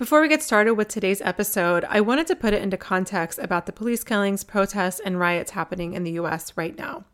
[0.00, 3.66] Before we get started with today's episode, I wanted to put it into context about
[3.66, 7.04] the police killings, protests, and riots happening in the US right now.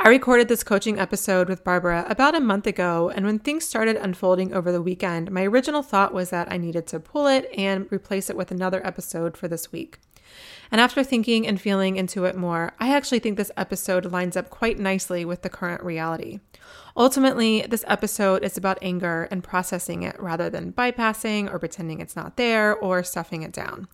[0.00, 3.94] I recorded this coaching episode with Barbara about a month ago, and when things started
[3.94, 7.86] unfolding over the weekend, my original thought was that I needed to pull it and
[7.92, 10.00] replace it with another episode for this week.
[10.70, 14.50] And after thinking and feeling into it more, I actually think this episode lines up
[14.50, 16.40] quite nicely with the current reality.
[16.96, 22.16] Ultimately, this episode is about anger and processing it rather than bypassing or pretending it's
[22.16, 23.88] not there or stuffing it down.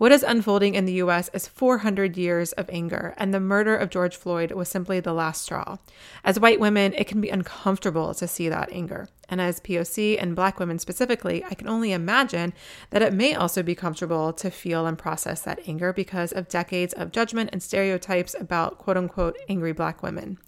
[0.00, 3.90] What is unfolding in the US is 400 years of anger, and the murder of
[3.90, 5.76] George Floyd was simply the last straw.
[6.24, 9.08] As white women, it can be uncomfortable to see that anger.
[9.30, 12.52] And as POC and Black women specifically, I can only imagine
[12.90, 16.92] that it may also be comfortable to feel and process that anger because of decades
[16.92, 20.38] of judgment and stereotypes about quote unquote angry Black women.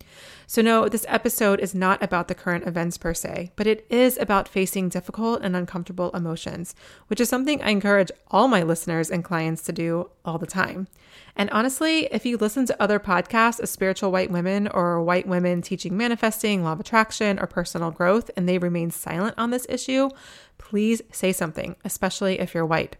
[0.46, 4.18] So, no, this episode is not about the current events per se, but it is
[4.18, 6.74] about facing difficult and uncomfortable emotions,
[7.06, 10.88] which is something I encourage all my listeners and clients to do all the time.
[11.36, 15.62] And honestly, if you listen to other podcasts of spiritual white women or white women
[15.62, 20.10] teaching manifesting, law of attraction, or personal growth, and they remain silent on this issue,
[20.58, 22.96] please say something, especially if you're white.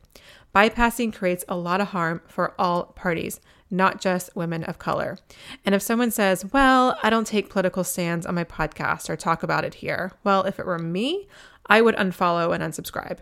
[0.54, 5.19] Bypassing creates a lot of harm for all parties, not just women of color.
[5.64, 9.43] And if someone says, Well, I don't take political stands on my podcast or talk
[9.43, 11.26] about it here, well, if it were me,
[11.66, 13.19] I would unfollow and unsubscribe.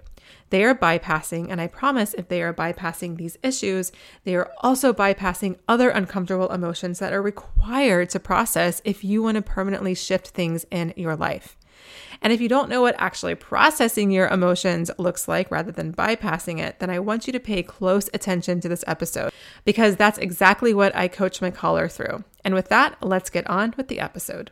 [0.51, 3.93] They are bypassing, and I promise if they are bypassing these issues,
[4.25, 9.37] they are also bypassing other uncomfortable emotions that are required to process if you want
[9.37, 11.57] to permanently shift things in your life.
[12.23, 16.59] And if you don't know what actually processing your emotions looks like rather than bypassing
[16.59, 19.33] it, then I want you to pay close attention to this episode
[19.65, 22.25] because that's exactly what I coach my caller through.
[22.45, 24.51] And with that, let's get on with the episode.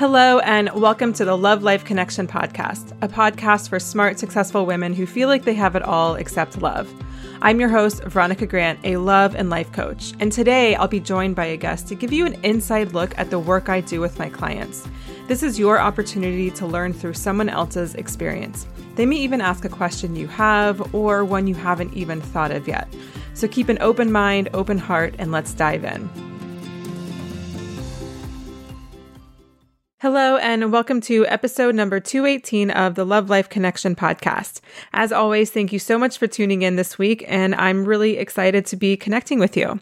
[0.00, 4.94] Hello, and welcome to the Love Life Connection podcast, a podcast for smart, successful women
[4.94, 6.90] who feel like they have it all except love.
[7.42, 11.36] I'm your host, Veronica Grant, a love and life coach, and today I'll be joined
[11.36, 14.18] by a guest to give you an inside look at the work I do with
[14.18, 14.88] my clients.
[15.28, 18.66] This is your opportunity to learn through someone else's experience.
[18.94, 22.66] They may even ask a question you have or one you haven't even thought of
[22.66, 22.88] yet.
[23.34, 26.29] So keep an open mind, open heart, and let's dive in.
[30.02, 34.62] Hello, and welcome to episode number 218 of the Love Life Connection podcast.
[34.94, 38.64] As always, thank you so much for tuning in this week, and I'm really excited
[38.64, 39.78] to be connecting with you.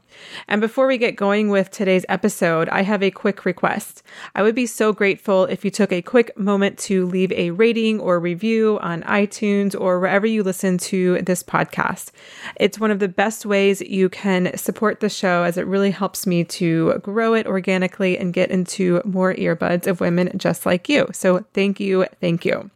[0.48, 4.02] And before we get going with today's episode, I have a quick request.
[4.34, 8.00] I would be so grateful if you took a quick moment to leave a rating
[8.00, 12.10] or review on iTunes or wherever you listen to this podcast.
[12.56, 16.26] It's one of the best ways you can support the show as it really helps
[16.26, 21.08] me to grow it organically and get into more earbuds of women just like you.
[21.12, 22.06] So thank you.
[22.20, 22.70] Thank you.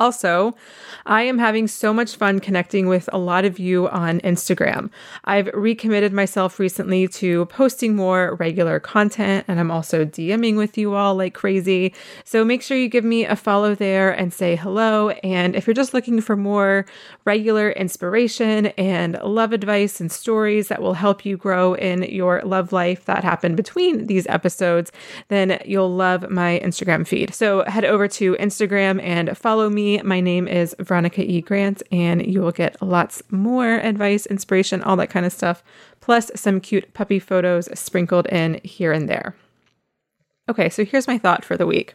[0.00, 0.56] Also,
[1.06, 4.90] I am having so much fun connecting with a lot of you on Instagram.
[5.24, 10.94] I've recommitted myself recently to posting more regular content, and I'm also DMing with you
[10.94, 11.94] all like crazy.
[12.24, 15.10] So make sure you give me a follow there and say hello.
[15.10, 16.86] And if you're just looking for more
[17.24, 22.72] regular inspiration and love advice and stories that will help you grow in your love
[22.72, 24.90] life that happened between these episodes,
[25.28, 27.32] then you'll love my Instagram feed.
[27.32, 31.40] So head over to Instagram and follow me my name is Veronica E.
[31.40, 35.62] Grant, and you will get lots more advice, inspiration, all that kind of stuff,
[36.00, 39.34] plus some cute puppy photos sprinkled in here and there.
[40.48, 41.94] Okay, so here's my thought for the week.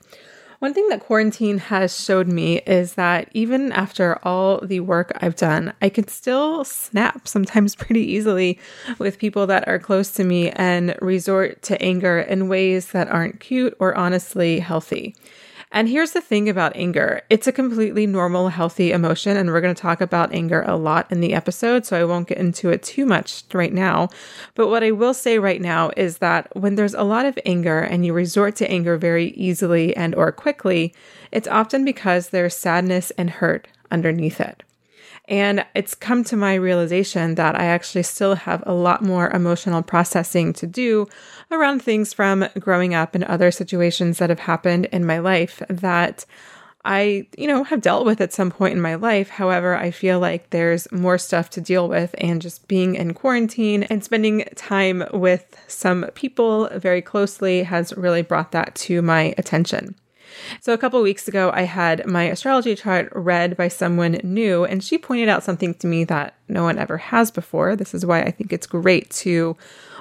[0.60, 5.38] One thing that quarantine has showed me is that even after all the work I've
[5.38, 8.60] done, I can still snap sometimes pretty easily
[8.98, 13.40] with people that are close to me and resort to anger in ways that aren't
[13.40, 15.16] cute or honestly healthy.
[15.72, 19.38] And here's the thing about anger it's a completely normal, healthy emotion.
[19.38, 21.86] And we're going to talk about anger a lot in the episode.
[21.86, 24.10] So I won't get into it too much right now.
[24.56, 27.80] But what I will say right now is that when there's a lot of anger
[27.80, 30.94] and you resort to anger very easily and or quickly,
[31.32, 34.64] it's often because there's sadness and hurt underneath it.
[35.30, 39.84] And it's come to my realization that I actually still have a lot more emotional
[39.84, 41.08] processing to do
[41.52, 46.26] around things from growing up and other situations that have happened in my life that
[46.86, 49.30] I, you know, have dealt with at some point in my life.
[49.30, 53.84] However, I feel like there's more stuff to deal with, and just being in quarantine
[53.84, 59.96] and spending time with some people very closely has really brought that to my attention.
[60.62, 64.84] So, a couple weeks ago, I had my astrology chart read by someone new, and
[64.84, 67.76] she pointed out something to me that no one ever has before.
[67.76, 69.58] This is why I think it's great to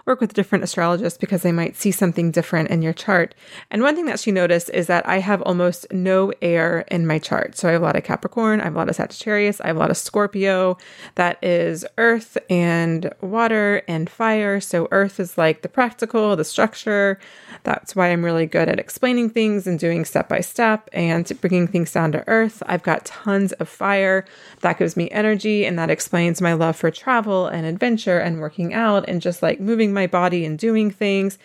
[0.09, 3.35] work with different astrologists because they might see something different in your chart.
[3.71, 7.19] And one thing that she noticed is that I have almost no air in my
[7.19, 7.59] chart.
[7.59, 9.77] So I have a lot of Capricorn, I have a lot of Sagittarius, I have
[9.77, 10.79] a lot of Scorpio.
[11.17, 14.61] That is earth and water and fire.
[14.61, 17.21] So earth is like the practical, the structure.
[17.65, 21.67] That's why I'm really good at explaining things and doing step by step and bringing
[21.67, 22.63] things down to earth.
[22.65, 24.25] I've got tons of fire
[24.63, 28.73] that gives me energy and that explains my love for travel and adventure and working
[28.73, 31.39] out and just like moving my body and doing things.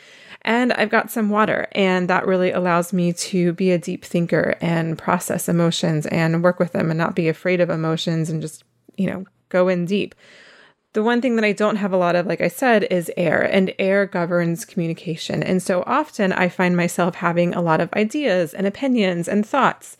[0.43, 4.55] And I've got some water, and that really allows me to be a deep thinker
[4.59, 8.63] and process emotions and work with them and not be afraid of emotions and just,
[8.97, 10.13] you know, go in deep.
[10.91, 13.41] The one thing that I don't have a lot of, like I said, is air,
[13.41, 15.41] and air governs communication.
[15.41, 19.95] And so often I find myself having a lot of ideas and opinions and thoughts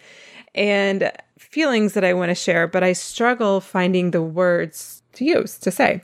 [0.54, 1.10] and
[1.40, 5.72] feelings that I want to share, but I struggle finding the words to use to
[5.72, 6.02] say.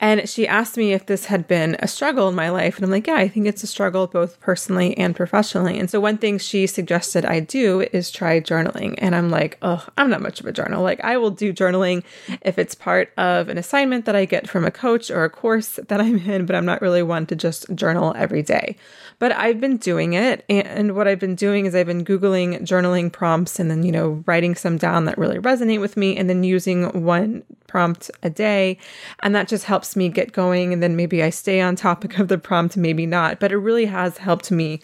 [0.00, 2.76] And she asked me if this had been a struggle in my life.
[2.76, 5.78] And I'm like, yeah, I think it's a struggle both personally and professionally.
[5.78, 8.94] And so one thing she suggested I do is try journaling.
[8.98, 10.82] And I'm like, oh, I'm not much of a journal.
[10.82, 12.04] Like, I will do journaling
[12.42, 15.78] if it's part of an assignment that I get from a coach or a course
[15.88, 18.76] that I'm in, but I'm not really one to just journal every day.
[19.18, 20.44] But I've been doing it.
[20.48, 24.22] And what I've been doing is I've been Googling journaling prompts and then, you know,
[24.26, 28.78] writing some down that really resonate with me and then using one prompt a day.
[29.20, 30.72] And that just helps me get going.
[30.72, 33.38] And then maybe I stay on topic of the prompt, maybe not.
[33.38, 34.80] But it really has helped me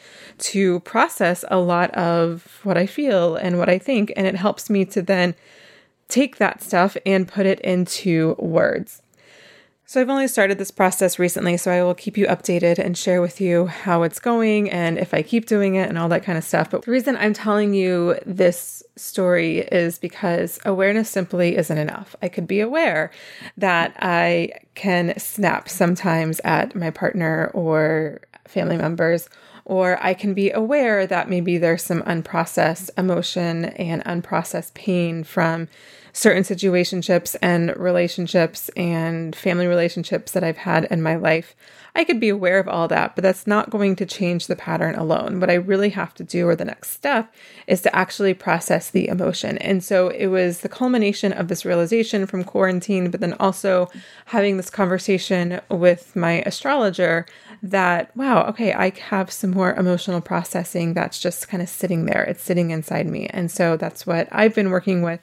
[0.50, 4.12] to process a lot of what I feel and what I think.
[4.14, 5.34] And it helps me to then
[6.08, 9.00] take that stuff and put it into words.
[9.86, 13.20] So I've only started this process recently, so I will keep you updated and share
[13.20, 16.38] with you how it's going and if I keep doing it and all that kind
[16.38, 16.70] of stuff.
[16.70, 22.16] But the reason I'm telling you this story is because awareness simply isn't enough.
[22.22, 23.10] I could be aware
[23.58, 29.28] that I can snap sometimes at my partner or family members
[29.66, 35.68] or I can be aware that maybe there's some unprocessed emotion and unprocessed pain from
[36.14, 41.56] certain situationships and relationships and family relationships that I've had in my life.
[41.96, 44.94] I could be aware of all that, but that's not going to change the pattern
[44.94, 45.40] alone.
[45.40, 47.32] What I really have to do, or the next step,
[47.66, 49.58] is to actually process the emotion.
[49.58, 53.88] And so it was the culmination of this realization from quarantine, but then also
[54.26, 57.26] having this conversation with my astrologer
[57.64, 62.22] that, wow, okay, I have some more emotional processing that's just kind of sitting there.
[62.22, 63.26] It's sitting inside me.
[63.28, 65.20] And so that's what I've been working with.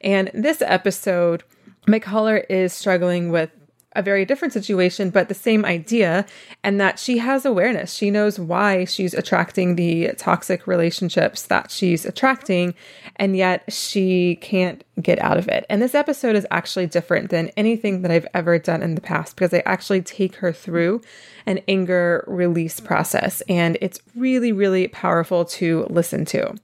[0.00, 1.44] And this episode,
[1.86, 3.50] my caller is struggling with
[3.94, 6.24] a very different situation, but the same idea,
[6.64, 7.92] and that she has awareness.
[7.92, 12.74] She knows why she's attracting the toxic relationships that she's attracting,
[13.16, 15.66] and yet she can't get out of it.
[15.68, 19.36] And this episode is actually different than anything that I've ever done in the past
[19.36, 21.02] because I actually take her through
[21.46, 26.54] an anger release process, and it's really, really powerful to listen to.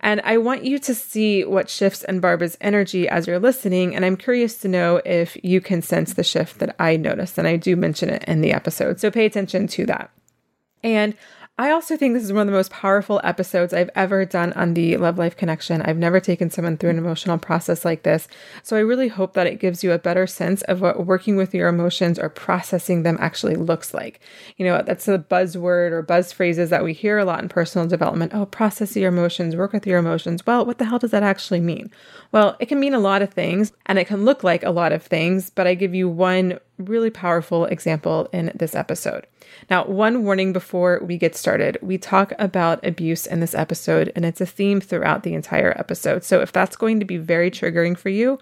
[0.00, 3.94] And I want you to see what shifts in Barbara's energy as you're listening.
[3.94, 7.38] And I'm curious to know if you can sense the shift that I noticed.
[7.38, 9.00] And I do mention it in the episode.
[9.00, 10.10] So pay attention to that.
[10.82, 11.14] And
[11.60, 14.74] I also think this is one of the most powerful episodes I've ever done on
[14.74, 15.82] the Love Life Connection.
[15.82, 18.28] I've never taken someone through an emotional process like this.
[18.62, 21.52] So I really hope that it gives you a better sense of what working with
[21.52, 24.20] your emotions or processing them actually looks like.
[24.56, 27.88] You know, that's a buzzword or buzz phrases that we hear a lot in personal
[27.88, 28.34] development.
[28.36, 30.46] Oh, process your emotions, work with your emotions.
[30.46, 31.90] Well, what the hell does that actually mean?
[32.30, 34.92] Well, it can mean a lot of things and it can look like a lot
[34.92, 39.26] of things, but I give you one really powerful example in this episode.
[39.68, 44.24] Now, one warning before we get started we talk about abuse in this episode, and
[44.24, 46.24] it's a theme throughout the entire episode.
[46.24, 48.38] So, if that's going to be very triggering for you,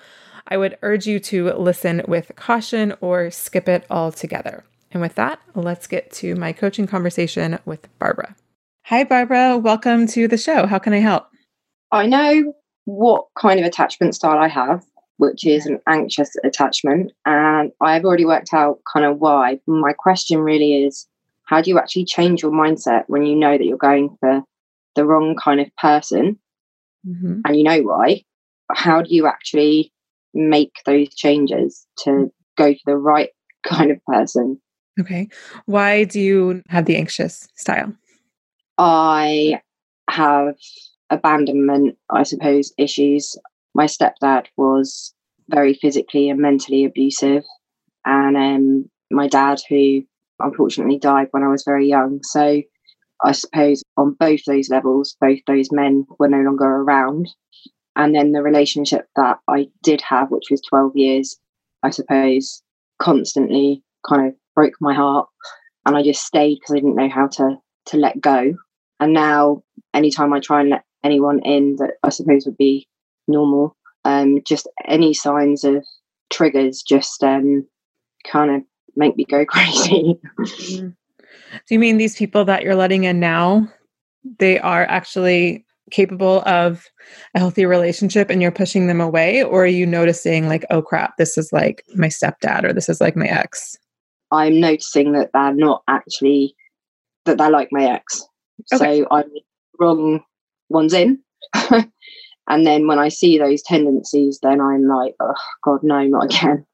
[0.48, 4.64] I would urge you to listen with caution or skip it altogether.
[4.92, 8.36] And with that, let's get to my coaching conversation with Barbara.
[8.84, 9.58] Hi, Barbara.
[9.58, 10.66] Welcome to the show.
[10.66, 11.26] How can I help?
[11.90, 14.84] I know what kind of attachment style I have
[15.18, 17.12] which is an anxious attachment.
[17.24, 19.58] And I've already worked out kind of why.
[19.66, 21.06] My question really is
[21.44, 24.42] how do you actually change your mindset when you know that you're going for
[24.94, 26.38] the wrong kind of person
[27.06, 27.40] mm-hmm.
[27.44, 28.22] and you know why?
[28.72, 29.92] How do you actually
[30.34, 33.30] make those changes to go for the right
[33.66, 34.60] kind of person?
[34.98, 35.28] Okay.
[35.66, 37.92] Why do you have the anxious style?
[38.78, 39.60] I
[40.10, 40.56] have
[41.10, 43.36] abandonment, I suppose, issues
[43.76, 45.14] my stepdad was
[45.48, 47.44] very physically and mentally abusive,
[48.04, 50.02] and um, my dad, who
[50.40, 52.20] unfortunately died when I was very young.
[52.22, 52.62] So
[53.22, 57.28] I suppose on both those levels, both those men were no longer around.
[57.94, 61.38] And then the relationship that I did have, which was 12 years,
[61.82, 62.62] I suppose,
[62.98, 65.28] constantly kind of broke my heart.
[65.86, 67.56] And I just stayed because I didn't know how to
[67.86, 68.54] to let go.
[69.00, 69.62] And now
[69.94, 72.88] anytime I try and let anyone in that I suppose would be
[73.28, 73.76] normal.
[74.04, 75.84] Um, just any signs of
[76.30, 77.66] triggers just um,
[78.30, 78.62] kind of
[78.94, 80.18] make me go crazy.
[80.48, 80.94] Do
[81.70, 83.68] you mean these people that you're letting in now?
[84.38, 86.84] They are actually capable of
[87.34, 89.42] a healthy relationship and you're pushing them away?
[89.42, 93.00] Or are you noticing, like, oh crap, this is like my stepdad or this is
[93.00, 93.76] like my ex?
[94.32, 96.54] I'm noticing that they're not actually,
[97.24, 98.24] that they're like my ex.
[98.72, 99.02] Okay.
[99.02, 99.30] So I'm
[99.78, 100.24] wrong
[100.68, 101.20] ones in.
[102.48, 105.34] And then when I see those tendencies, then I'm like, oh,
[105.64, 106.66] God, no, not again.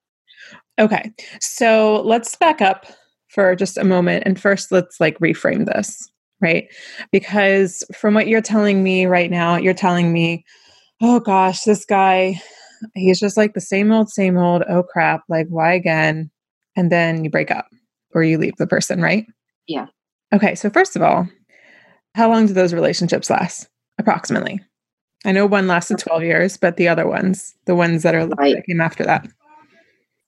[0.79, 1.12] Okay.
[1.41, 2.87] So let's back up
[3.29, 4.25] for just a moment.
[4.26, 6.11] And first, let's like reframe this,
[6.41, 6.67] right?
[7.11, 10.45] Because from what you're telling me right now, you're telling me,
[11.00, 12.41] oh gosh, this guy,
[12.95, 14.62] he's just like the same old, same old.
[14.69, 15.23] Oh crap.
[15.29, 16.31] Like, why again?
[16.76, 17.67] And then you break up
[18.14, 19.26] or you leave the person, right?
[19.67, 19.87] Yeah.
[20.35, 20.55] Okay.
[20.55, 21.29] So, first of all,
[22.14, 24.61] how long do those relationships last approximately?
[25.25, 28.57] I know one lasted 12 years, but the other ones, the ones that are like,
[28.57, 29.29] that came after that.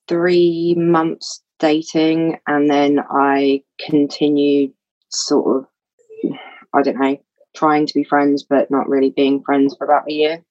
[0.07, 4.71] Three months dating, and then I continued
[5.09, 6.31] sort of,
[6.73, 7.17] I don't know,
[7.55, 10.43] trying to be friends, but not really being friends for about a year.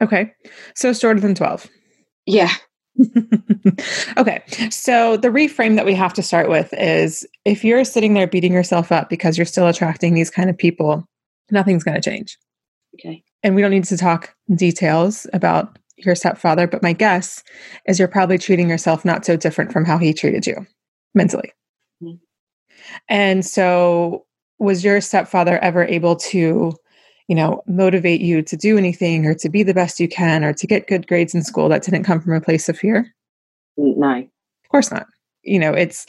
[0.00, 0.32] Okay.
[0.74, 1.68] So shorter than 12.
[2.26, 2.52] Yeah.
[4.16, 4.42] okay.
[4.70, 8.52] So the reframe that we have to start with is if you're sitting there beating
[8.52, 11.04] yourself up because you're still attracting these kind of people,
[11.50, 12.36] nothing's going to change.
[12.94, 17.42] Okay and we don't need to talk details about your stepfather, but my guess
[17.86, 20.66] is you're probably treating yourself not so different from how he treated you
[21.14, 21.52] mentally.
[22.02, 22.16] Mm-hmm.
[23.08, 24.24] And so,
[24.58, 26.74] was your stepfather ever able to,
[27.28, 30.52] you know, motivate you to do anything or to be the best you can or
[30.52, 33.06] to get good grades in school that didn't come from a place of fear?
[33.76, 34.18] No.
[34.18, 35.06] Of course not.
[35.42, 36.06] You know, it's,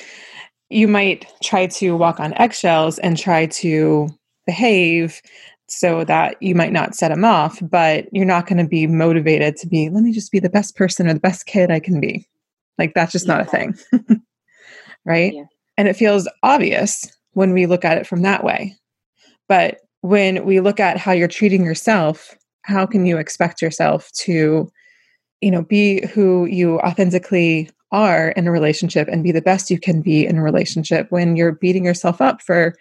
[0.69, 4.09] you might try to walk on eggshells and try to
[4.47, 5.21] behave
[5.71, 9.55] so that you might not set them off, but you're not going to be motivated
[9.57, 11.99] to be, let me just be the best person or the best kid I can
[11.99, 12.27] be.
[12.77, 13.37] Like that's just yeah.
[13.37, 13.77] not a thing.
[15.05, 15.33] right?
[15.33, 15.43] Yeah.
[15.77, 18.75] And it feels obvious when we look at it from that way.
[19.47, 24.69] But when we look at how you're treating yourself, how can you expect yourself to,
[25.41, 29.79] you know, be who you authentically are in a relationship and be the best you
[29.79, 32.75] can be in a relationship when you're beating yourself up for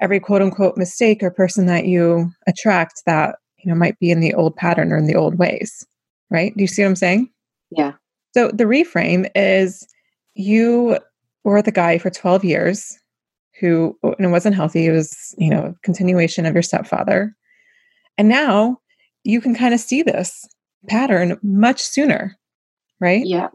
[0.00, 4.20] every quote unquote mistake or person that you attract that you know might be in
[4.20, 5.86] the old pattern or in the old ways
[6.30, 7.30] right do you see what i'm saying
[7.70, 7.92] yeah
[8.32, 9.86] so the reframe is
[10.34, 10.98] you
[11.44, 12.98] were with a guy for 12 years
[13.60, 14.86] who and it wasn't healthy.
[14.86, 17.36] It was, you know, continuation of your stepfather.
[18.18, 18.78] And now
[19.24, 20.46] you can kind of see this
[20.88, 22.38] pattern much sooner,
[23.00, 23.24] right?
[23.24, 23.48] Yeah.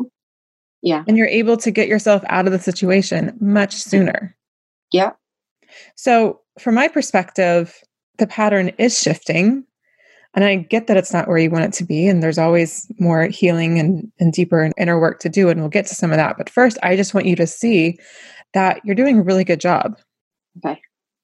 [0.82, 1.04] Yeah.
[1.08, 4.36] And you're able to get yourself out of the situation much sooner.
[4.92, 5.12] Yeah.
[5.96, 7.75] So, from my perspective,
[8.17, 9.65] the pattern is shifting.
[10.34, 12.08] And I get that it's not where you want it to be.
[12.08, 15.48] And there's always more healing and, and deeper inner work to do.
[15.48, 16.38] And we'll get to some of that.
[16.38, 17.98] But first, I just want you to see
[18.53, 19.98] that you're doing a really good job.
[20.58, 20.82] Okay.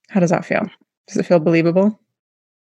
[0.09, 0.65] How does that feel?
[1.07, 1.99] Does it feel believable?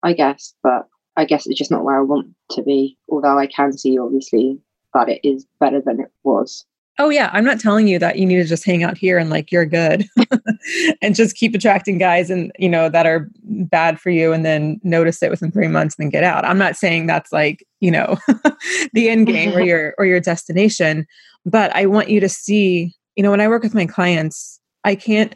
[0.04, 2.98] I guess, but I guess it's just not where I want to be.
[3.10, 4.60] Although I can see, obviously,
[4.94, 6.66] that it is better than it was.
[6.98, 9.30] Oh yeah, I'm not telling you that you need to just hang out here and
[9.30, 10.06] like you're good
[11.02, 14.80] and just keep attracting guys and you know that are bad for you and then
[14.82, 16.46] notice it within 3 months and then get out.
[16.46, 18.18] I'm not saying that's like, you know,
[18.94, 21.06] the end game or your or your destination,
[21.46, 24.96] but I want you to see, you know, when I work with my clients, I
[24.96, 25.36] can't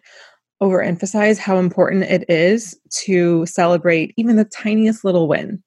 [0.62, 5.62] overemphasize how important it is to celebrate even the tiniest little win.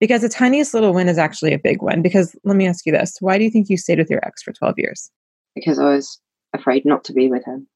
[0.00, 2.00] Because the tiniest little win is actually a big win.
[2.00, 4.42] Because let me ask you this why do you think you stayed with your ex
[4.42, 5.10] for 12 years?
[5.56, 6.20] Because I was
[6.54, 7.66] afraid not to be with him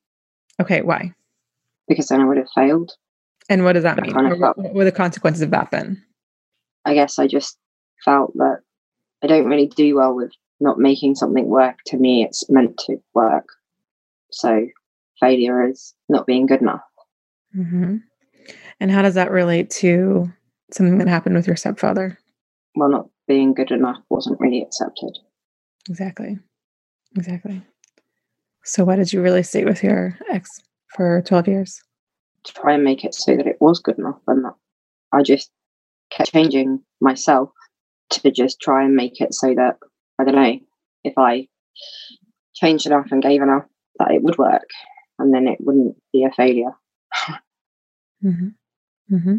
[0.60, 1.12] Okay, why?
[1.88, 2.92] because then I would have failed.
[3.48, 4.12] And what does that I mean?
[4.14, 6.00] kind of What felt- what were the consequences of that then?
[6.84, 7.58] I guess I just
[8.04, 8.60] felt that
[9.22, 11.76] I don't really do well with not making something work.
[11.86, 13.46] To me, it's meant to work.
[14.30, 14.66] So
[15.18, 16.82] failure is not being good enough.
[17.52, 17.96] hmm
[18.78, 20.30] And how does that relate to
[20.70, 22.18] something that happened with your stepfather?
[22.76, 25.18] Well, not being good enough wasn't really accepted.
[25.88, 26.38] Exactly.
[27.16, 27.62] Exactly.
[28.64, 30.60] So, why did you really stay with your ex
[30.94, 31.82] for 12 years?
[32.44, 34.54] To try and make it so that it was good enough, and that
[35.12, 35.50] I just
[36.10, 37.50] kept changing myself
[38.10, 39.76] to just try and make it so that
[40.18, 40.58] I don't know
[41.04, 41.48] if I
[42.54, 43.64] changed enough and gave enough
[43.98, 44.68] that it would work,
[45.18, 46.72] and then it wouldn't be a failure.
[48.22, 48.48] hmm
[49.08, 49.36] hmm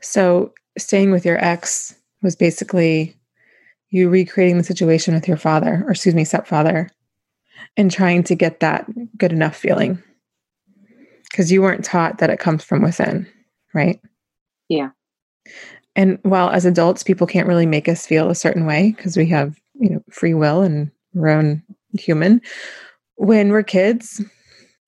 [0.00, 3.16] So, staying with your ex was basically
[3.90, 6.88] you recreating the situation with your father, or excuse me, stepfather,
[7.76, 8.86] and trying to get that
[9.18, 10.02] good enough feeling
[11.30, 13.26] because you weren't taught that it comes from within,
[13.74, 14.00] right?
[14.68, 14.90] Yeah.
[15.96, 19.26] And while as adults, people can't really make us feel a certain way because we
[19.26, 21.62] have, you know, free will and we're own
[21.98, 22.40] human.
[23.16, 24.24] When we're kids,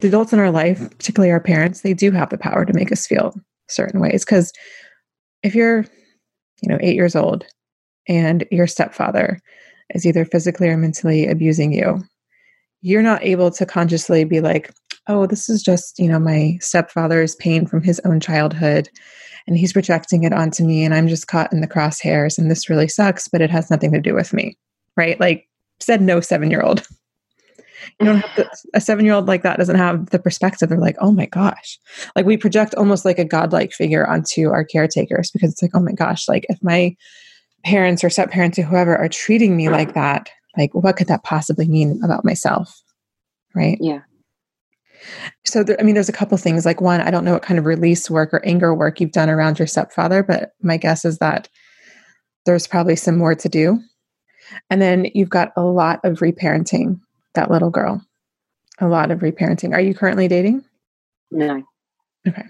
[0.00, 2.92] the adults in our life, particularly our parents, they do have the power to make
[2.92, 3.35] us feel
[3.68, 4.25] certain ways.
[4.25, 4.52] Because
[5.42, 5.85] if you're,
[6.62, 7.45] you know, eight years old
[8.09, 9.41] and your stepfather
[9.95, 12.02] is either physically or mentally abusing you,
[12.82, 14.73] you're not able to consciously be like,
[15.08, 18.89] oh, this is just, you know, my stepfather's pain from his own childhood
[19.47, 22.69] and he's projecting it onto me and I'm just caught in the crosshairs and this
[22.69, 24.56] really sucks, but it has nothing to do with me.
[24.97, 25.19] Right?
[25.21, 25.49] Like
[25.80, 26.86] said no seven year old.
[28.00, 30.69] You don't have to, a seven year old like that doesn't have the perspective.
[30.69, 31.78] They're like, oh my gosh.
[32.17, 35.80] Like we project almost like a godlike figure onto our caretakers because it's like, oh
[35.80, 36.97] my gosh, like if my
[37.65, 41.25] parents or step parents or whoever are treating me like that, like what could that
[41.25, 42.82] possibly mean about myself?
[43.54, 43.78] Right.
[43.80, 44.00] Yeah.
[45.45, 46.64] So, there, I mean, there's a couple things.
[46.64, 49.30] Like, one, I don't know what kind of release work or anger work you've done
[49.30, 51.49] around your stepfather, but my guess is that
[52.45, 53.80] there's probably some more to do.
[54.71, 57.00] And then you've got a lot of reparenting
[57.34, 58.02] that little girl.
[58.78, 59.73] A lot of reparenting.
[59.73, 60.64] Are you currently dating?
[61.30, 61.62] No.
[62.26, 62.45] Okay.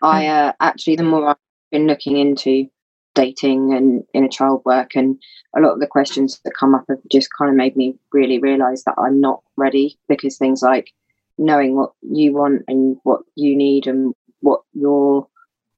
[0.00, 1.36] I uh, actually, the more I've
[1.70, 2.68] been looking into
[3.14, 5.20] dating and inner child work, and
[5.56, 8.38] a lot of the questions that come up have just kind of made me really
[8.38, 10.90] realize that I'm not ready because things like
[11.38, 15.26] knowing what you want and what you need and what your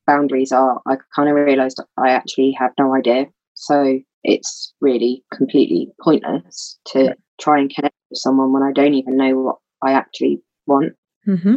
[0.06, 3.26] boundaries are, I kind of realized I actually have no idea.
[3.54, 9.16] So it's really completely pointless to try and connect with someone when I don't even
[9.16, 10.94] know what I actually want.
[11.26, 11.56] Mm-hmm.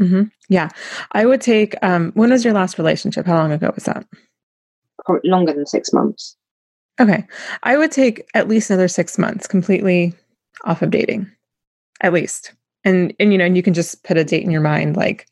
[0.00, 0.22] Mm-hmm.
[0.48, 0.68] Yeah.
[1.12, 3.26] I would take, um, when was your last relationship?
[3.26, 4.06] How long ago was that?
[5.24, 6.36] Longer than six months.
[7.00, 7.24] Okay.
[7.62, 10.14] I would take at least another six months completely
[10.64, 11.30] off of dating,
[12.00, 12.52] at least.
[12.84, 15.26] And, and, you know, and you can just put a date in your mind, like,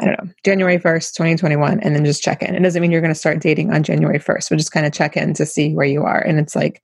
[0.00, 2.54] I don't know, January 1st, 2021, and then just check in.
[2.54, 4.92] It doesn't mean you're going to start dating on January 1st, but just kind of
[4.92, 6.20] check in to see where you are.
[6.20, 6.82] And it's like,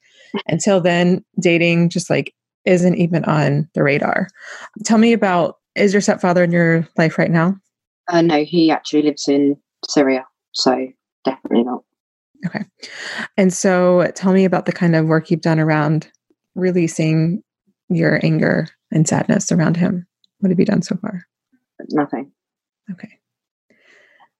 [0.48, 4.28] until then, dating just like isn't even on the radar.
[4.84, 7.56] Tell me about is your stepfather in your life right now?
[8.08, 9.56] Uh, no, he actually lives in
[9.88, 10.24] Syria.
[10.52, 10.88] So
[11.24, 11.82] definitely not.
[12.46, 12.64] Okay.
[13.36, 16.10] And so tell me about the kind of work you've done around
[16.54, 17.42] releasing
[17.88, 20.06] your anger and sadness around him.
[20.40, 21.26] What have you done so far?
[21.90, 22.30] Nothing.
[22.90, 23.18] Okay.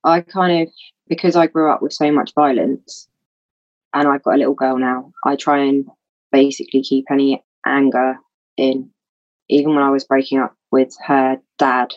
[0.05, 0.75] I kind of,
[1.09, 3.09] because I grew up with so much violence
[3.95, 5.87] and I've got a little girl now, I try and
[6.31, 8.17] basically keep any anger
[8.57, 8.91] in
[9.49, 11.93] even when I was breaking up with her dad,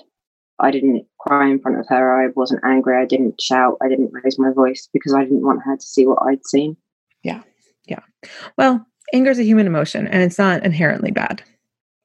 [0.60, 2.24] I didn't cry in front of her.
[2.24, 2.98] I wasn't angry.
[2.98, 3.78] I didn't shout.
[3.82, 6.78] I didn't raise my voice because I didn't want her to see what I'd seen.
[7.24, 7.44] Yeah.
[7.88, 8.00] Yeah.
[8.58, 11.44] Well, anger is a human emotion and it's not inherently bad,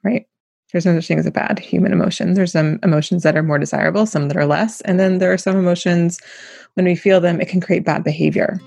[0.04, 0.26] right?
[0.70, 2.34] There's no such thing as a bad human emotion.
[2.34, 4.80] There's some emotions that are more desirable, some that are less.
[4.82, 6.18] And then there are some emotions,
[6.74, 8.58] when we feel them, it can create bad behavior.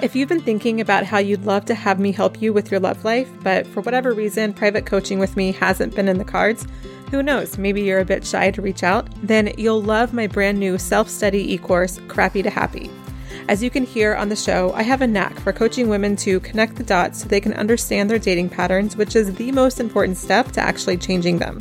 [0.00, 2.78] If you've been thinking about how you'd love to have me help you with your
[2.78, 6.66] love life, but for whatever reason, private coaching with me hasn't been in the cards,
[7.10, 10.58] who knows, maybe you're a bit shy to reach out, then you'll love my brand
[10.58, 12.90] new self study e course, Crappy to Happy.
[13.46, 16.40] As you can hear on the show, I have a knack for coaching women to
[16.40, 20.16] connect the dots so they can understand their dating patterns, which is the most important
[20.16, 21.58] step to actually changing them.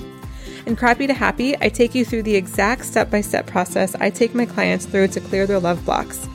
[0.66, 4.10] In Crappy to Happy, I take you through the exact step by step process I
[4.10, 6.26] take my clients through to clear their love blocks.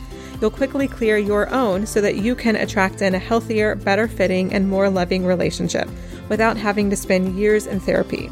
[0.40, 4.52] You'll quickly clear your own so that you can attract in a healthier, better fitting,
[4.52, 5.88] and more loving relationship
[6.28, 8.30] without having to spend years in therapy.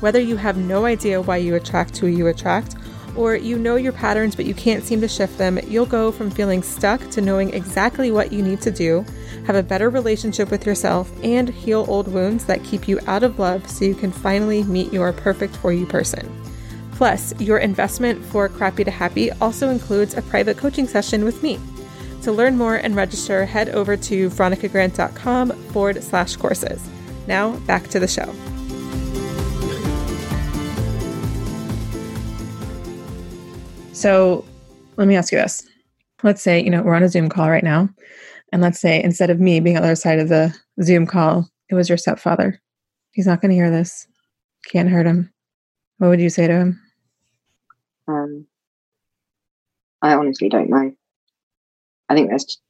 [0.00, 2.76] Whether you have no idea why you attract who you attract,
[3.16, 6.30] or you know your patterns but you can't seem to shift them, you'll go from
[6.30, 9.04] feeling stuck to knowing exactly what you need to do,
[9.46, 13.38] have a better relationship with yourself, and heal old wounds that keep you out of
[13.38, 16.30] love so you can finally meet your perfect for you person.
[16.92, 21.58] Plus, your investment for Crappy to Happy also includes a private coaching session with me.
[22.22, 26.86] To learn more and register, head over to veronicagrant.com forward slash courses.
[27.26, 28.34] Now, back to the show.
[33.98, 34.44] So
[34.96, 35.66] let me ask you this.
[36.22, 37.88] Let's say, you know, we're on a Zoom call right now.
[38.52, 41.50] And let's say instead of me being on the other side of the Zoom call,
[41.68, 42.60] it was your stepfather.
[43.10, 44.06] He's not going to hear this.
[44.70, 45.32] Can't hurt him.
[45.96, 46.80] What would you say to him?
[48.06, 48.46] Um,
[50.00, 50.92] I honestly don't know.
[52.08, 52.60] I think there's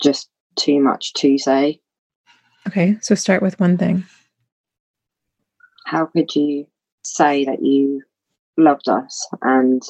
[0.00, 1.82] just too much to say.
[2.66, 4.06] Okay, so start with one thing.
[5.84, 6.66] How could you
[7.02, 8.02] say that you
[8.56, 9.82] loved us and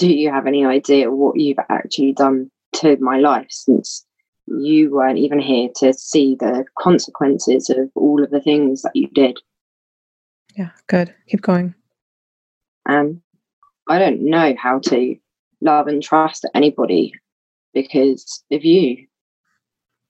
[0.00, 4.06] do you have any idea what you've actually done to my life since
[4.46, 9.08] you weren't even here to see the consequences of all of the things that you
[9.08, 9.38] did?
[10.56, 11.14] Yeah, good.
[11.28, 11.74] Keep going.
[12.86, 13.20] And
[13.90, 15.16] I don't know how to
[15.60, 17.12] love and trust anybody
[17.74, 19.06] because of you.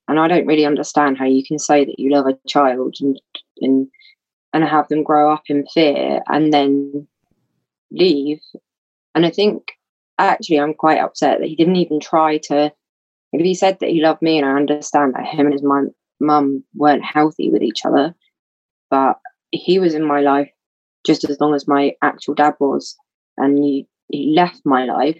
[0.06, 3.20] And I don't really understand how you can say that you love a child and
[3.60, 3.88] and
[4.52, 7.08] and have them grow up in fear and then
[7.90, 8.40] leave.
[9.16, 9.72] And I think
[10.26, 12.72] actually I'm quite upset that he didn't even try to.
[13.32, 15.90] If he said that he loved me, and I understand that him and his mum
[16.20, 18.14] mum weren't healthy with each other,
[18.90, 19.18] but
[19.50, 20.50] he was in my life
[21.06, 22.96] just as long as my actual dad was,
[23.36, 25.18] and he, he left my life,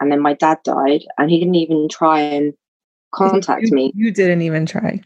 [0.00, 2.52] and then my dad died, and he didn't even try and
[3.14, 3.92] contact you, me.
[3.94, 5.00] You didn't even try.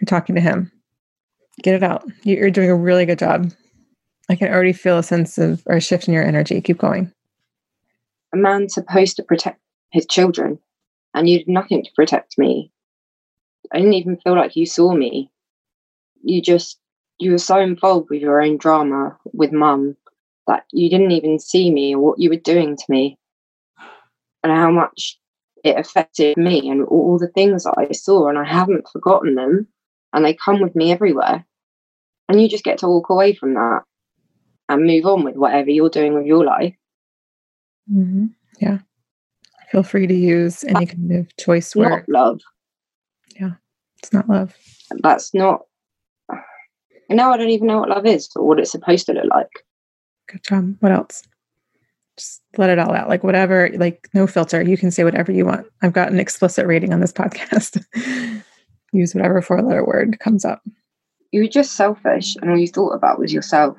[0.00, 0.70] You're talking to him.
[1.62, 2.04] Get it out.
[2.24, 3.52] You're doing a really good job.
[4.28, 6.60] I can already feel a sense of or a shift in your energy.
[6.60, 7.12] Keep going
[8.34, 10.58] a man supposed to protect his children,
[11.14, 12.72] and you did nothing to protect me.
[13.72, 15.30] I didn't even feel like you saw me.
[16.22, 16.78] You just,
[17.18, 19.96] you were so involved with your own drama with mum
[20.46, 23.18] that you didn't even see me or what you were doing to me
[24.42, 25.18] and how much
[25.62, 29.68] it affected me and all the things that I saw, and I haven't forgotten them,
[30.12, 31.46] and they come with me everywhere.
[32.28, 33.82] And you just get to walk away from that
[34.68, 36.74] and move on with whatever you're doing with your life.
[37.92, 38.26] Mm-hmm.
[38.60, 38.78] Yeah.
[39.70, 42.04] Feel free to use any kind of choice word.
[42.08, 42.40] love.
[43.38, 43.52] Yeah.
[44.02, 44.54] It's not love.
[45.02, 45.62] That's not.
[47.10, 49.50] Now I don't even know what love is or what it's supposed to look like.
[50.28, 50.76] Good job.
[50.80, 51.22] What else?
[52.16, 53.08] Just let it all out.
[53.08, 54.62] Like whatever, like no filter.
[54.62, 55.66] You can say whatever you want.
[55.82, 57.84] I've got an explicit rating on this podcast.
[58.92, 60.62] use whatever four letter word comes up.
[61.32, 63.76] You were just selfish and all you thought about was yourself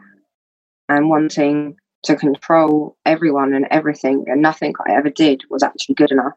[0.90, 6.12] and wanting to control everyone and everything, and nothing I ever did was actually good
[6.12, 6.34] enough.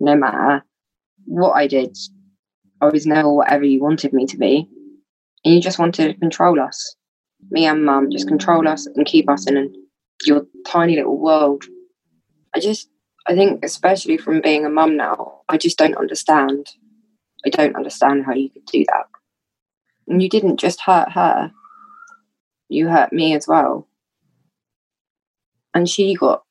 [0.00, 0.64] No matter
[1.24, 1.96] what I did,
[2.80, 4.68] I was never whatever you wanted me to be.
[5.44, 6.96] And you just wanted to control us.
[7.50, 9.72] Me and mum just control us and keep us in
[10.24, 11.64] your tiny little world.
[12.54, 12.88] I just,
[13.26, 16.66] I think, especially from being a mum now, I just don't understand.
[17.46, 19.06] I don't understand how you could do that.
[20.06, 21.52] And you didn't just hurt her,
[22.68, 23.87] you hurt me as well
[25.74, 26.42] and she got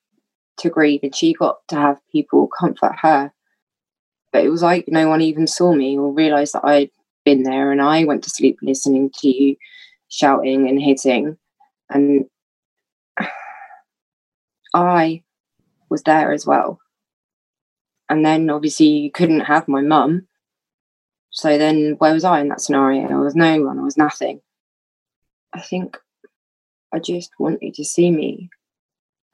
[0.57, 3.31] to grieve and she got to have people comfort her.
[4.31, 6.91] But it was like no one even saw me or realized that I'd
[7.23, 9.55] been there and I went to sleep listening to you
[10.09, 11.37] shouting and hitting.
[11.89, 12.25] And
[14.73, 15.23] I
[15.89, 16.79] was there as well.
[18.09, 20.27] And then obviously you couldn't have my mum.
[21.29, 23.09] So then where was I in that scenario?
[23.09, 24.41] I was no one, I was nothing.
[25.53, 25.97] I think
[26.93, 28.49] I just want you to see me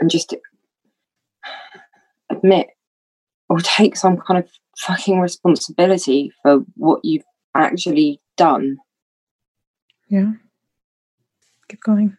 [0.04, 0.36] and just
[2.30, 2.68] admit
[3.48, 7.24] or take some kind of fucking responsibility for what you've
[7.56, 8.78] actually done.
[10.10, 10.34] Yeah.
[11.70, 12.18] Keep going.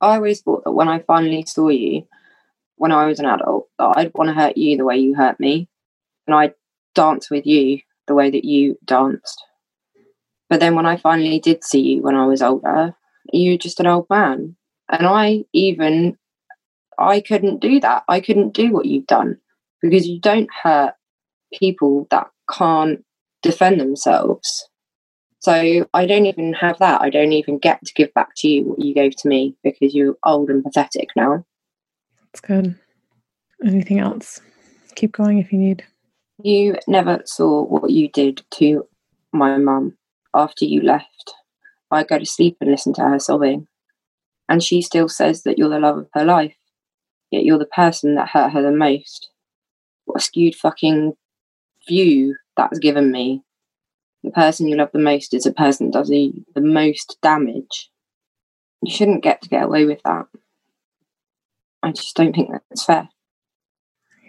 [0.00, 2.06] I always thought that when I finally saw you,
[2.76, 5.38] when I was an adult, that I'd want to hurt you the way you hurt
[5.38, 5.68] me.
[6.26, 6.54] And I'd
[6.94, 9.44] dance with you the way that you danced.
[10.48, 12.94] But then when I finally did see you when I was older,
[13.30, 14.56] you were just an old man.
[14.88, 16.16] And I even
[17.00, 18.04] I couldn't do that.
[18.08, 19.38] I couldn't do what you've done
[19.82, 20.94] because you don't hurt
[21.58, 23.04] people that can't
[23.42, 24.68] defend themselves.
[25.40, 27.00] So I don't even have that.
[27.00, 29.94] I don't even get to give back to you what you gave to me because
[29.94, 31.46] you're old and pathetic now.
[32.26, 32.78] That's good.
[33.64, 34.40] Anything else?
[34.96, 35.84] Keep going if you need.
[36.42, 38.86] You never saw what you did to
[39.32, 39.96] my mum
[40.34, 41.34] after you left.
[41.90, 43.66] I go to sleep and listen to her sobbing.
[44.48, 46.54] And she still says that you're the love of her life,
[47.30, 49.30] yet you're the person that hurt her the most.
[50.04, 51.14] What a skewed fucking
[51.88, 53.42] view that's given me.
[54.22, 57.90] The person you love the most is the person that does the, the most damage.
[58.82, 60.26] You shouldn't get to get away with that.
[61.82, 63.08] I just don't think that's fair.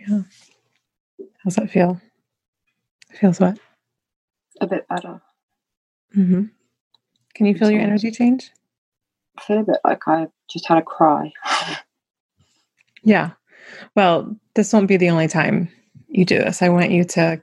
[0.07, 0.21] Yeah.
[1.43, 1.99] How's that feel?
[3.19, 3.59] feels what?
[4.61, 5.21] A bit better.
[6.15, 6.43] Mm-hmm.
[7.35, 8.51] Can you feel your energy change?
[9.37, 11.31] I feel a bit like I just had a cry.
[13.03, 13.31] yeah.
[13.95, 15.69] Well, this won't be the only time
[16.07, 16.61] you do this.
[16.61, 17.41] I want you to,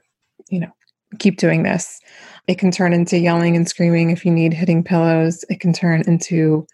[0.49, 0.71] you know,
[1.17, 1.99] keep doing this.
[2.47, 5.43] It can turn into yelling and screaming if you need hitting pillows.
[5.49, 6.65] It can turn into,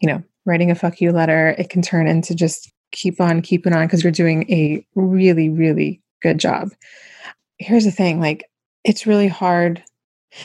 [0.00, 1.54] you know, writing a fuck you letter.
[1.58, 6.02] It can turn into just keep on keeping on because you're doing a really, really
[6.22, 6.70] good job.
[7.58, 8.48] Here's the thing like,
[8.84, 9.82] it's really hard.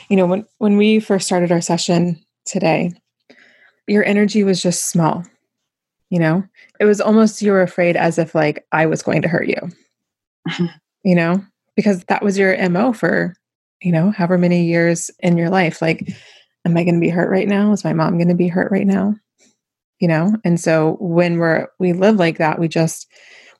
[0.10, 2.94] You know, when, when we first started our session today,
[3.88, 5.24] your energy was just small.
[6.10, 6.44] You know,
[6.80, 9.58] it was almost you were afraid as if like I was going to hurt you,
[10.48, 10.66] mm-hmm.
[11.04, 11.44] you know,
[11.76, 13.36] because that was your MO for,
[13.82, 15.82] you know, however many years in your life.
[15.82, 16.08] Like,
[16.66, 17.72] am I going to be hurt right now?
[17.72, 19.16] Is my mom going to be hurt right now?
[20.00, 23.08] You know, and so when we're, we live like that, we just,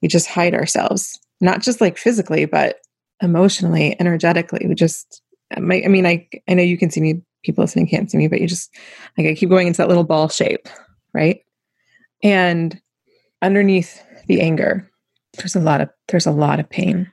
[0.02, 2.78] we just hide ourselves, not just like physically, but
[3.22, 4.66] emotionally, energetically.
[4.68, 5.22] We just,
[5.56, 8.42] I mean, I, I know you can see me, people listening can't see me, but
[8.42, 8.70] you just,
[9.18, 10.68] like, I keep going into that little ball shape,
[11.14, 11.40] right?
[12.24, 12.80] And
[13.42, 14.90] underneath the anger,
[15.38, 17.12] there's a lot of, there's a lot of pain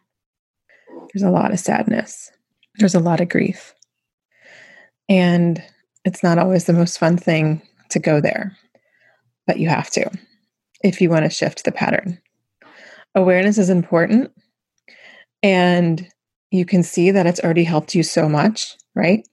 [1.13, 2.31] there's a lot of sadness,
[2.77, 3.75] there's a lot of grief.
[5.09, 5.63] And
[6.05, 8.57] it's not always the most fun thing to go there,
[9.47, 10.11] but you have to
[10.83, 12.19] if you want to shift the pattern.
[13.15, 14.33] Awareness is important.
[15.43, 16.09] And
[16.51, 19.27] you can see that it's already helped you so much, right?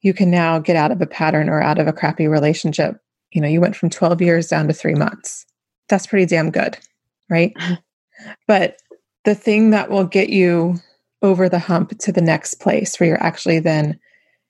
[0.00, 2.96] You can now get out of a pattern or out of a crappy relationship.
[3.32, 5.46] You know, you went from 12 years down to three months.
[5.88, 6.78] That's pretty damn good,
[7.28, 7.52] right?
[7.54, 7.74] Mm-hmm.
[8.46, 8.76] but
[9.24, 10.76] the thing that will get you
[11.22, 13.98] over the hump to the next place where you're actually then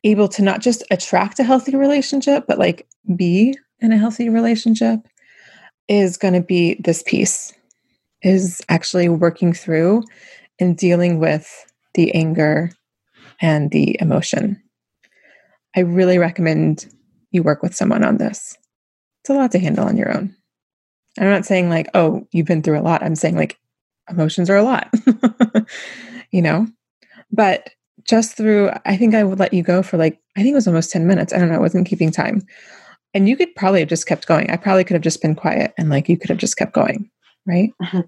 [0.05, 5.01] able to not just attract a healthy relationship, but like be in a healthy relationship
[5.89, 7.53] is going to be this piece
[8.23, 10.03] is actually working through
[10.59, 12.71] and dealing with the anger
[13.41, 14.63] and the emotion.
[15.77, 16.87] I really recommend
[17.31, 18.57] you work with someone on this.
[19.23, 20.35] It's a lot to handle on your own.
[21.19, 23.03] I'm not saying like, oh, you've been through a lot.
[23.03, 23.59] I'm saying like
[24.11, 24.93] emotions are a lot.
[26.33, 26.67] you know?
[27.31, 27.71] But
[28.05, 30.67] just through, I think I would let you go for like, I think it was
[30.67, 31.33] almost 10 minutes.
[31.33, 32.43] I don't know, I wasn't keeping time.
[33.15, 34.51] And you could probably have just kept going.
[34.51, 37.11] I probably could have just been quiet and like you could have just kept going.
[37.47, 37.73] Right.
[37.83, 38.01] Mm-hmm.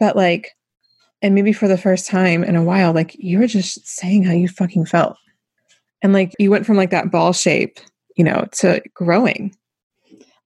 [0.00, 0.50] But like,
[1.22, 4.32] and maybe for the first time in a while, like you were just saying how
[4.32, 5.16] you fucking felt.
[6.02, 7.78] And like you went from like that ball shape,
[8.16, 9.56] you know, to growing.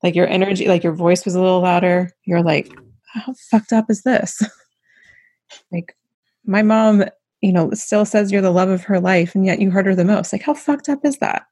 [0.03, 2.13] Like your energy, like your voice was a little louder.
[2.25, 2.73] You're like,
[3.07, 4.43] how fucked up is this?
[5.73, 5.97] like
[6.45, 7.05] my mom,
[7.41, 9.95] you know, still says you're the love of her life and yet you hurt her
[9.95, 10.33] the most.
[10.33, 11.47] Like, how fucked up is that?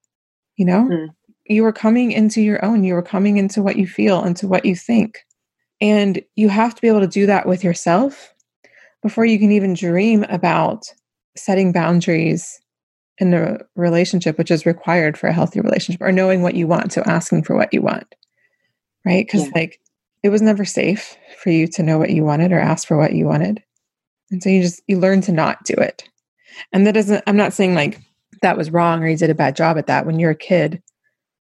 [0.56, 1.08] You know, mm.
[1.46, 4.64] you were coming into your own, you were coming into what you feel, into what
[4.64, 5.18] you think.
[5.80, 8.32] And you have to be able to do that with yourself
[9.02, 10.86] before you can even dream about
[11.36, 12.58] setting boundaries
[13.18, 16.92] in a relationship, which is required for a healthy relationship, or knowing what you want.
[16.92, 18.14] So asking for what you want.
[19.06, 19.24] Right.
[19.24, 19.52] Because, yeah.
[19.54, 19.80] like,
[20.22, 23.12] it was never safe for you to know what you wanted or ask for what
[23.12, 23.62] you wanted.
[24.30, 26.08] And so you just you learn to not do it.
[26.72, 28.00] And that doesn't I'm not saying like
[28.42, 30.04] that was wrong or you did a bad job at that.
[30.04, 30.82] When you're a kid,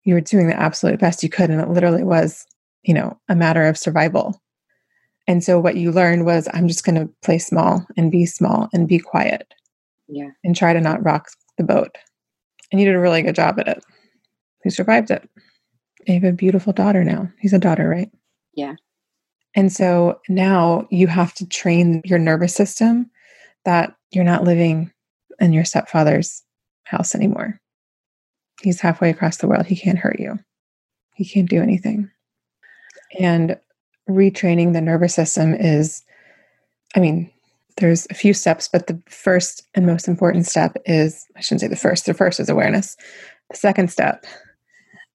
[0.02, 2.46] you were doing the absolute best you could and it literally was,
[2.82, 4.40] you know, a matter of survival.
[5.26, 8.68] And so what you learned was I'm just going to play small and be small
[8.74, 9.54] and be quiet.
[10.08, 10.30] Yeah.
[10.42, 11.96] And try to not rock the boat.
[12.70, 13.84] And you did a really good job at it.
[14.62, 15.28] who survived it.
[16.06, 17.30] You have a beautiful daughter now.
[17.38, 18.10] He's a daughter, right?
[18.54, 18.74] Yeah.
[19.54, 23.10] And so now you have to train your nervous system
[23.64, 24.92] that you're not living
[25.40, 26.42] in your stepfather's
[26.84, 27.60] house anymore.
[28.62, 29.66] He's halfway across the world.
[29.66, 30.38] He can't hurt you,
[31.14, 32.10] he can't do anything.
[33.18, 33.58] And
[34.08, 36.02] retraining the nervous system is,
[36.94, 37.30] I mean,
[37.76, 41.68] there's a few steps, but the first and most important step is I shouldn't say
[41.68, 42.96] the first, the first is awareness.
[43.50, 44.24] The second step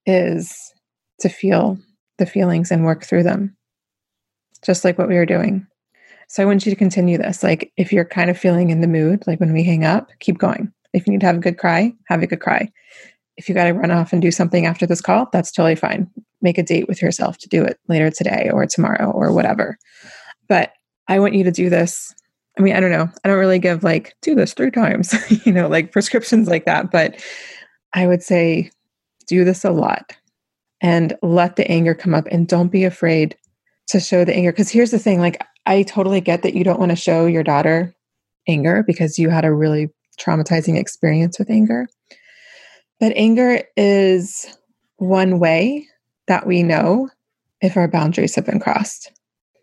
[0.06, 0.74] is
[1.20, 1.78] to feel
[2.18, 3.56] the feelings and work through them,
[4.64, 5.66] just like what we were doing.
[6.28, 7.42] So I want you to continue this.
[7.42, 10.38] Like, if you're kind of feeling in the mood, like when we hang up, keep
[10.38, 10.72] going.
[10.94, 12.72] If you need to have a good cry, have a good cry.
[13.38, 16.10] If you got to run off and do something after this call, that's totally fine.
[16.42, 19.78] Make a date with yourself to do it later today or tomorrow or whatever.
[20.48, 20.74] But
[21.08, 22.14] I want you to do this.
[22.58, 23.10] I mean, I don't know.
[23.24, 26.92] I don't really give like, do this three times, you know, like prescriptions like that.
[26.92, 27.24] But
[27.94, 28.72] I would say
[29.26, 30.16] do this a lot
[30.82, 33.36] and let the anger come up and don't be afraid
[33.88, 34.52] to show the anger.
[34.52, 37.44] Because here's the thing like, I totally get that you don't want to show your
[37.44, 37.94] daughter
[38.48, 39.90] anger because you had a really
[40.20, 41.88] traumatizing experience with anger.
[43.00, 44.46] But anger is
[44.98, 45.88] one way
[46.28, 47.10] that we know
[47.62, 49.12] if our boundaries have been crossed.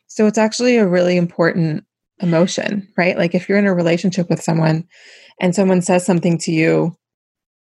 [0.07, 1.85] So it's actually a really important
[2.21, 3.17] emotion, right?
[3.17, 4.87] Like if you're in a relationship with someone
[5.41, 6.97] and someone says something to you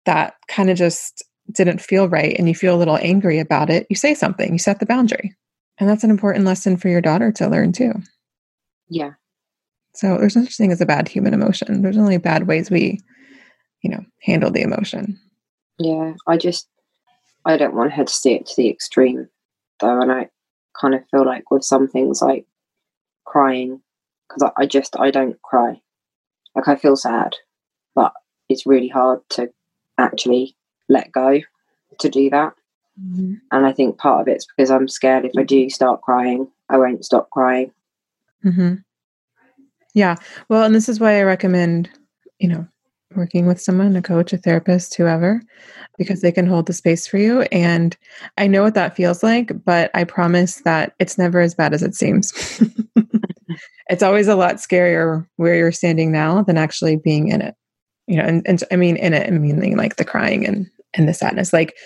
[0.06, 3.86] that kind of just didn't feel right and you feel a little angry about it,
[3.88, 5.34] you say something, you set the boundary.
[5.78, 7.92] And that's an important lesson for your daughter to learn too.
[8.88, 9.12] Yeah.
[9.94, 11.82] So there's no such thing as a bad human emotion.
[11.82, 13.00] There's only bad ways we,
[13.82, 15.18] you know, handle the emotion.
[15.78, 16.14] Yeah.
[16.26, 16.68] I just,
[17.44, 19.28] I don't want her to see it to the extreme
[19.80, 20.00] though.
[20.00, 20.28] And I
[20.80, 22.46] kind of feel like with some things like
[23.24, 23.80] crying,
[24.28, 25.80] because I, I just, I don't cry.
[26.54, 27.34] Like I feel sad,
[27.94, 28.12] but
[28.48, 29.50] it's really hard to
[29.98, 30.56] actually
[30.88, 31.40] let go
[31.98, 32.54] to do that.
[33.00, 33.34] Mm-hmm.
[33.52, 36.78] And I think part of it's because I'm scared if I do start crying, I
[36.78, 37.72] won't stop crying.
[38.44, 38.74] Mm-hmm.
[39.94, 40.16] Yeah.
[40.48, 41.90] Well, and this is why I recommend,
[42.38, 42.66] you know,
[43.14, 45.42] working with someone, a coach, a therapist, whoever,
[45.96, 47.42] because they can hold the space for you.
[47.52, 47.96] And
[48.36, 51.82] I know what that feels like, but I promise that it's never as bad as
[51.82, 52.32] it seems.
[53.88, 57.54] it's always a lot scarier where you're standing now than actually being in it.
[58.06, 61.08] You know, and, and I mean in it, I mean like the crying and and
[61.08, 61.52] the sadness.
[61.52, 61.76] Like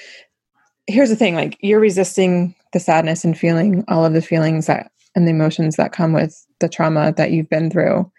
[0.86, 4.90] here's the thing, like you're resisting the sadness and feeling all of the feelings that
[5.14, 8.10] and the emotions that come with the trauma that you've been through.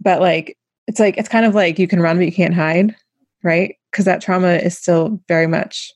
[0.00, 2.94] But like, it's like, it's kind of like you can run, but you can't hide,
[3.42, 3.76] right?
[3.90, 5.92] Because that trauma is still very much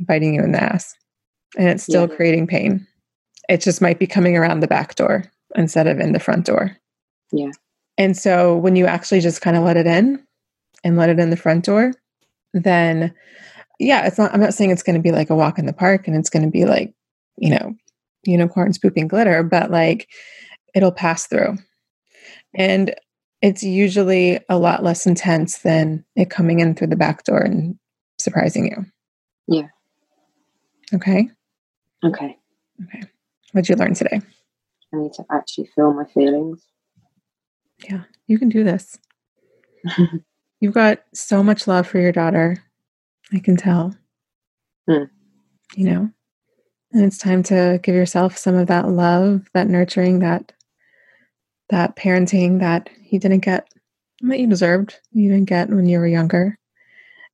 [0.00, 0.94] biting you in the ass
[1.56, 2.16] and it's still yeah.
[2.16, 2.86] creating pain.
[3.48, 5.24] It just might be coming around the back door
[5.56, 6.76] instead of in the front door.
[7.32, 7.50] Yeah.
[7.98, 10.22] And so when you actually just kind of let it in
[10.84, 11.92] and let it in the front door,
[12.54, 13.14] then
[13.82, 15.72] yeah, it's not, I'm not saying it's going to be like a walk in the
[15.72, 16.94] park and it's going to be like,
[17.36, 17.74] you know,
[18.24, 20.08] unicorns pooping glitter, but like
[20.74, 21.58] it'll pass through.
[22.54, 22.94] And
[23.40, 27.76] it's usually a lot less intense than it coming in through the back door and
[28.18, 28.86] surprising you.
[29.48, 29.68] Yeah.
[30.94, 31.28] Okay.
[32.04, 32.36] Okay.
[32.84, 33.02] Okay.
[33.52, 34.20] What'd you learn today?
[34.94, 36.64] I need to actually feel my feelings.
[37.88, 38.98] Yeah, you can do this.
[40.60, 42.62] You've got so much love for your daughter.
[43.32, 43.94] I can tell.
[44.88, 45.04] Hmm.
[45.74, 46.10] You know,
[46.92, 50.52] and it's time to give yourself some of that love, that nurturing, that
[51.70, 53.66] that parenting that you didn't get
[54.20, 56.58] that you deserved, you didn't get when you were younger.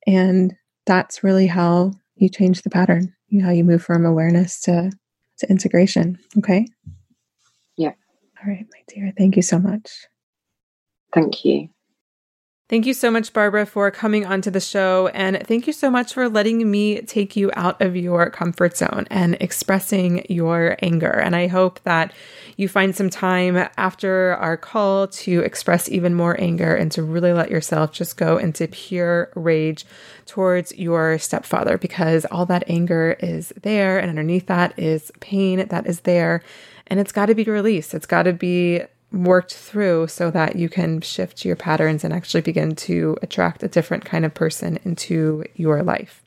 [0.07, 0.55] And
[0.87, 4.91] that's really how you change the pattern, you how you move from awareness to
[5.39, 6.19] to integration.
[6.39, 6.67] Okay.
[7.77, 7.93] Yeah.
[8.41, 9.13] All right, my dear.
[9.17, 10.07] Thank you so much.
[11.13, 11.69] Thank you.
[12.69, 15.09] Thank you so much, Barbara, for coming onto the show.
[15.15, 19.07] And thank you so much for letting me take you out of your comfort zone
[19.09, 21.09] and expressing your anger.
[21.09, 22.13] And I hope that
[22.59, 27.33] you find some time after our call to express even more anger and to really
[27.33, 29.87] let yourself just go into pure rage
[30.27, 33.99] towards your stepfather because all that anger is there.
[33.99, 36.43] And underneath that is pain that is there.
[36.89, 37.95] And it's got to be released.
[37.95, 42.43] It's got to be worked through so that you can shift your patterns and actually
[42.43, 46.23] begin to attract a different kind of person into your life.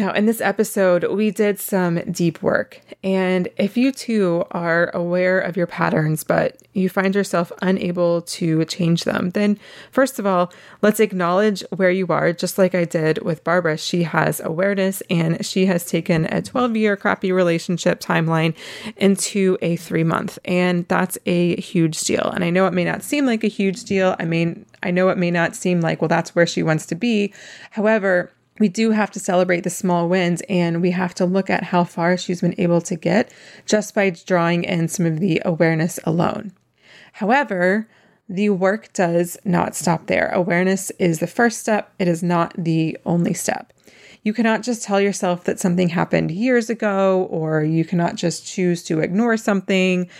[0.00, 2.80] Now, in this episode, we did some deep work.
[3.04, 8.64] And if you too are aware of your patterns, but you find yourself unable to
[8.64, 9.58] change them, then
[9.92, 13.76] first of all, let's acknowledge where you are, just like I did with Barbara.
[13.76, 18.56] She has awareness and she has taken a 12 year crappy relationship timeline
[18.96, 20.38] into a three month.
[20.46, 22.32] And that's a huge deal.
[22.34, 24.16] And I know it may not seem like a huge deal.
[24.18, 26.94] I mean, I know it may not seem like, well, that's where she wants to
[26.94, 27.34] be.
[27.72, 28.30] However,
[28.60, 31.82] we do have to celebrate the small wins and we have to look at how
[31.82, 33.32] far she's been able to get
[33.66, 36.52] just by drawing in some of the awareness alone.
[37.14, 37.88] However,
[38.28, 40.30] the work does not stop there.
[40.32, 43.72] Awareness is the first step, it is not the only step.
[44.22, 48.82] You cannot just tell yourself that something happened years ago, or you cannot just choose
[48.84, 50.10] to ignore something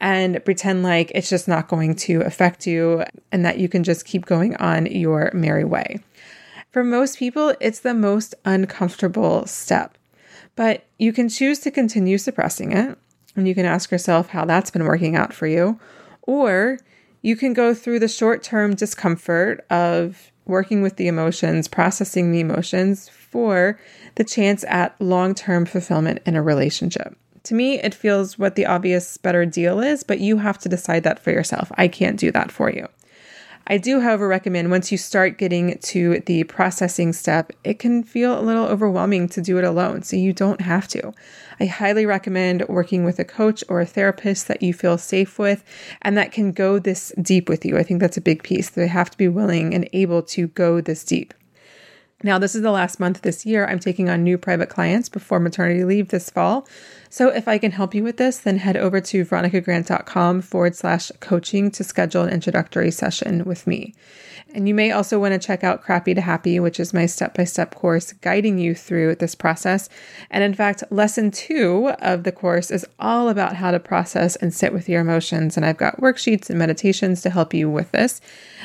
[0.00, 4.06] and pretend like it's just not going to affect you and that you can just
[4.06, 5.98] keep going on your merry way.
[6.78, 9.98] For most people, it's the most uncomfortable step,
[10.54, 12.96] but you can choose to continue suppressing it,
[13.34, 15.80] and you can ask yourself how that's been working out for you,
[16.22, 16.78] or
[17.20, 22.38] you can go through the short term discomfort of working with the emotions, processing the
[22.38, 23.80] emotions for
[24.14, 27.18] the chance at long term fulfillment in a relationship.
[27.42, 31.02] To me, it feels what the obvious better deal is, but you have to decide
[31.02, 31.72] that for yourself.
[31.74, 32.86] I can't do that for you.
[33.70, 38.38] I do, however, recommend once you start getting to the processing step, it can feel
[38.38, 41.12] a little overwhelming to do it alone, so you don't have to.
[41.60, 45.62] I highly recommend working with a coach or a therapist that you feel safe with
[46.00, 47.76] and that can go this deep with you.
[47.76, 48.70] I think that's a big piece.
[48.70, 51.34] They have to be willing and able to go this deep.
[52.24, 53.64] Now, this is the last month this year.
[53.66, 56.66] I'm taking on new private clients before maternity leave this fall.
[57.10, 61.10] So, if I can help you with this, then head over to veronicagrant.com forward slash
[61.20, 63.94] coaching to schedule an introductory session with me.
[64.54, 67.34] And you may also want to check out Crappy to Happy, which is my step
[67.34, 69.88] by step course guiding you through this process.
[70.30, 74.52] And in fact, lesson two of the course is all about how to process and
[74.54, 75.56] sit with your emotions.
[75.56, 78.20] And I've got worksheets and meditations to help you with this.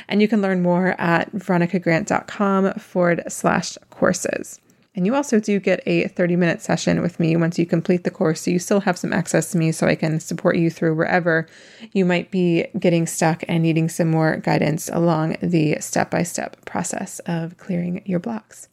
[0.08, 4.62] And you can learn more at veronicagrant.com forward slash courses.
[4.96, 8.12] And you also do get a 30 minute session with me once you complete the
[8.12, 8.42] course.
[8.42, 11.48] So you still have some access to me so I can support you through wherever
[11.94, 16.64] you might be getting stuck and needing some more guidance along the step by step
[16.66, 18.68] process of clearing your blocks.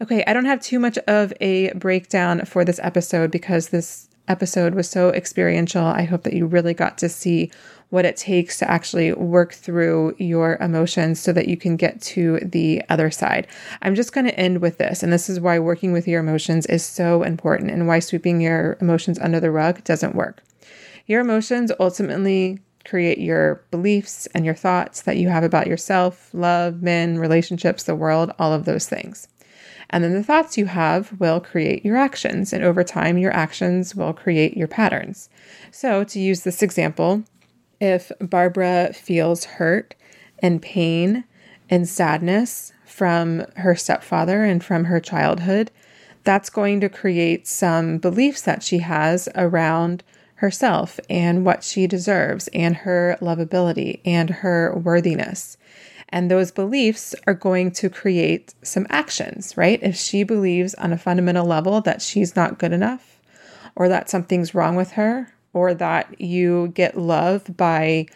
[0.00, 4.74] Okay, I don't have too much of a breakdown for this episode because this episode
[4.74, 5.84] was so experiential.
[5.84, 7.50] I hope that you really got to see
[7.90, 12.38] what it takes to actually work through your emotions so that you can get to
[12.40, 13.46] the other side.
[13.80, 15.02] I'm just going to end with this.
[15.02, 18.76] And this is why working with your emotions is so important and why sweeping your
[18.80, 20.42] emotions under the rug doesn't work.
[21.06, 26.82] Your emotions ultimately create your beliefs and your thoughts that you have about yourself, love,
[26.82, 29.28] men, relationships, the world, all of those things.
[29.90, 32.52] And then the thoughts you have will create your actions.
[32.52, 35.30] And over time, your actions will create your patterns.
[35.70, 37.24] So, to use this example,
[37.80, 39.94] if Barbara feels hurt
[40.40, 41.24] and pain
[41.70, 45.70] and sadness from her stepfather and from her childhood,
[46.24, 50.02] that's going to create some beliefs that she has around
[50.36, 55.56] herself and what she deserves and her lovability and her worthiness.
[56.10, 59.82] And those beliefs are going to create some actions, right?
[59.82, 63.18] If she believes on a fundamental level that she's not good enough
[63.76, 68.06] or that something's wrong with her or that you get love by,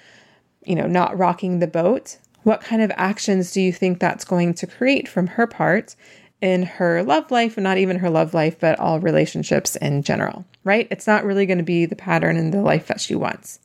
[0.64, 4.54] you know, not rocking the boat, what kind of actions do you think that's going
[4.54, 5.96] to create from her part
[6.40, 10.44] in her love life, and not even her love life, but all relationships in general,
[10.64, 10.86] right?
[10.90, 13.60] It's not really going to be the pattern in the life that she wants.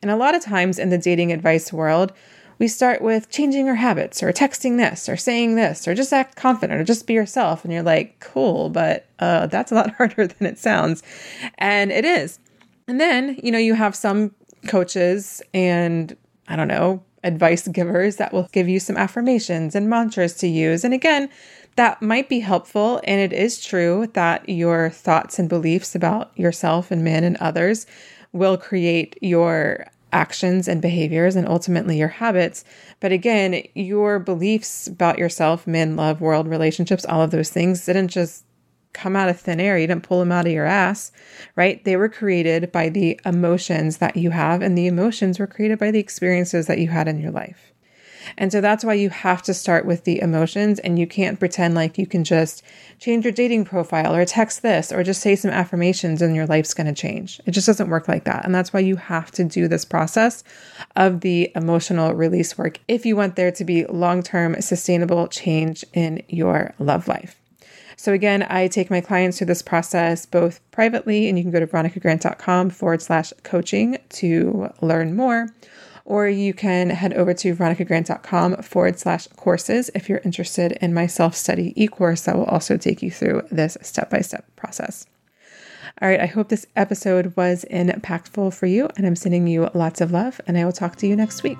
[0.00, 2.12] And a lot of times in the dating advice world,
[2.58, 6.36] we start with changing our habits or texting this or saying this or just act
[6.36, 7.64] confident or just be yourself.
[7.64, 11.02] And you're like, cool, but uh, that's a lot harder than it sounds.
[11.58, 12.38] And it is.
[12.88, 14.34] And then, you know, you have some
[14.66, 16.16] coaches and
[16.48, 20.84] I don't know, advice givers that will give you some affirmations and mantras to use.
[20.84, 21.28] And again,
[21.76, 23.00] that might be helpful.
[23.04, 27.86] And it is true that your thoughts and beliefs about yourself and men and others
[28.32, 32.64] will create your actions and behaviors and ultimately your habits.
[33.00, 38.08] But again, your beliefs about yourself, men, love, world, relationships, all of those things didn't
[38.08, 38.44] just
[38.92, 39.78] come out of thin air.
[39.78, 41.12] You didn't pull them out of your ass,
[41.56, 41.82] right?
[41.84, 45.90] They were created by the emotions that you have, and the emotions were created by
[45.90, 47.72] the experiences that you had in your life.
[48.36, 51.74] And so that's why you have to start with the emotions, and you can't pretend
[51.74, 52.62] like you can just
[52.98, 56.74] change your dating profile or text this or just say some affirmations and your life's
[56.74, 57.40] going to change.
[57.46, 58.44] It just doesn't work like that.
[58.44, 60.44] And that's why you have to do this process
[60.96, 65.84] of the emotional release work if you want there to be long term sustainable change
[65.94, 67.37] in your love life.
[67.98, 71.58] So again, I take my clients through this process both privately, and you can go
[71.58, 75.48] to veronicagrant.com forward slash coaching to learn more.
[76.04, 81.08] Or you can head over to veronicagrant.com forward slash courses if you're interested in my
[81.08, 85.04] self study e course that will also take you through this step by step process.
[86.00, 90.00] All right, I hope this episode was impactful for you, and I'm sending you lots
[90.00, 91.58] of love, and I will talk to you next week.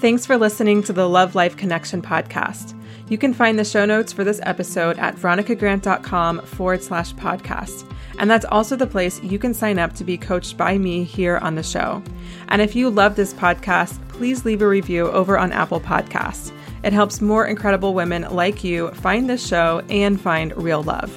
[0.00, 2.77] Thanks for listening to the Love Life Connection podcast.
[3.08, 7.90] You can find the show notes for this episode at veronicagrant.com forward slash podcast.
[8.18, 11.38] And that's also the place you can sign up to be coached by me here
[11.38, 12.02] on the show.
[12.48, 16.52] And if you love this podcast, please leave a review over on Apple Podcasts.
[16.82, 21.16] It helps more incredible women like you find this show and find real love.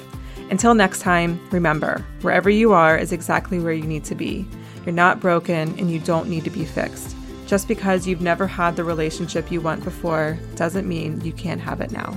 [0.50, 4.46] Until next time, remember wherever you are is exactly where you need to be.
[4.84, 7.16] You're not broken and you don't need to be fixed.
[7.52, 11.82] Just because you've never had the relationship you want before doesn't mean you can't have
[11.82, 12.16] it now.